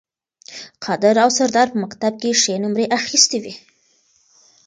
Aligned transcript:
قادر 0.85 1.15
او 1.23 1.29
سردار 1.37 1.67
په 1.71 1.77
مکتب 1.83 2.13
کې 2.21 2.37
ښې 2.41 2.55
نمرې 2.63 2.85
اخیستې 2.99 3.37
وې 3.43 3.53